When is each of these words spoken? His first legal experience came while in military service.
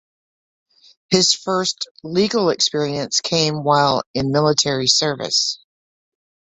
His 1.11 1.33
first 1.33 1.87
legal 2.03 2.49
experience 2.49 3.21
came 3.21 3.63
while 3.63 4.01
in 4.15 4.31
military 4.31 4.87
service. 4.87 5.59